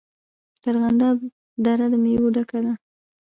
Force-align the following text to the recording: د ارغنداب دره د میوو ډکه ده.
د 0.61 0.63
ارغنداب 0.71 1.17
دره 1.65 1.85
د 1.91 1.93
میوو 2.03 2.33
ډکه 2.35 2.59
ده. 2.65 2.73